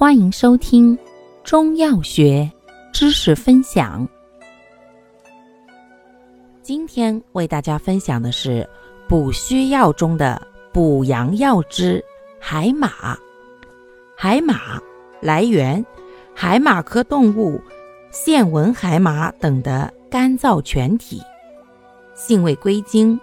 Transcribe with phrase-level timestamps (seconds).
[0.00, 0.98] 欢迎收听
[1.44, 2.50] 中药学
[2.90, 4.08] 知识分享。
[6.62, 8.66] 今天为大家分享的是
[9.06, 10.40] 补虚药中的
[10.72, 12.02] 补阳药之
[12.40, 13.14] 海马。
[14.16, 14.80] 海马
[15.20, 15.84] 来源：
[16.34, 17.60] 海马科动物
[18.10, 21.20] 线纹海马等的干燥全体。
[22.14, 23.20] 性味归经：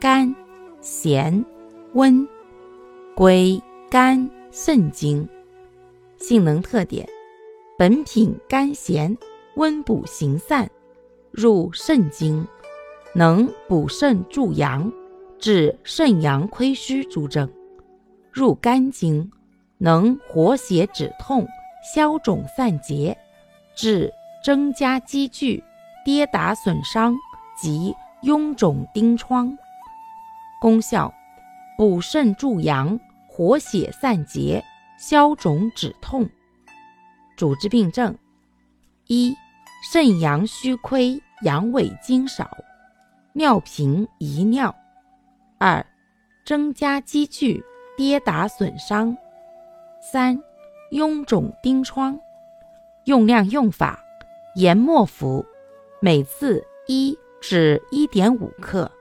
[0.00, 0.34] 甘、
[0.80, 1.44] 咸、
[1.92, 2.26] 温，
[3.14, 5.24] 归肝、肾经。
[6.20, 7.08] 性能特点：
[7.78, 9.16] 本品甘咸，
[9.56, 10.70] 温补行散，
[11.30, 12.46] 入肾经，
[13.14, 14.92] 能补肾助阳，
[15.38, 17.48] 治肾阳亏虚诸症；
[18.30, 19.30] 入肝经，
[19.78, 21.46] 能活血止痛、
[21.94, 23.16] 消肿散结，
[23.74, 24.12] 治
[24.44, 25.64] 增加积聚、
[26.04, 27.16] 跌打损伤
[27.60, 29.56] 及臃肿疔疮。
[30.60, 31.12] 功效：
[31.78, 34.62] 补肾助阳，活血散结。
[35.00, 36.28] 消肿止痛，
[37.34, 38.14] 主治病症：
[39.06, 39.34] 一、
[39.90, 42.50] 肾阳虚亏，阳痿精少，
[43.32, 44.70] 尿频遗尿；
[45.58, 45.86] 二、
[46.44, 47.64] 增加积聚，
[47.96, 49.16] 跌打损伤；
[50.02, 50.38] 三、
[50.90, 52.20] 臃肿疔疮。
[53.06, 53.98] 用量用法：
[54.54, 55.42] 研末服，
[56.02, 58.92] 每次一至一点五克。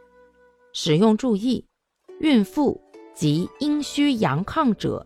[0.72, 1.66] 使用注意：
[2.22, 2.80] 孕妇
[3.14, 5.06] 及阴虚阳亢者。